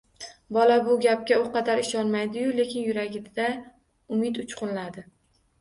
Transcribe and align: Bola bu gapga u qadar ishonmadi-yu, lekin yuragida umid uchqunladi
Bola 0.55 0.77
bu 0.85 0.95
gapga 1.05 1.37
u 1.41 1.43
qadar 1.57 1.81
ishonmadi-yu, 1.83 2.55
lekin 2.61 2.87
yuragida 2.89 3.47
umid 4.17 4.41
uchqunladi 4.47 5.07